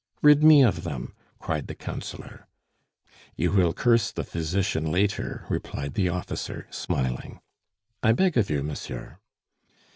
"Rid 0.23 0.43
me 0.43 0.63
of 0.63 0.83
them!" 0.83 1.13
cried 1.37 1.67
the 1.67 1.75
Councillor. 1.75 2.47
"You 3.35 3.51
will 3.51 3.71
curse 3.71 4.09
the 4.11 4.23
physician 4.23 4.91
later," 4.91 5.45
replied 5.47 5.93
the 5.93 6.09
officer, 6.09 6.65
smiling. 6.71 7.39
"I 8.01 8.11
beg 8.13 8.35
of 8.35 8.49
you, 8.49 8.63
monsieur." 8.63 9.19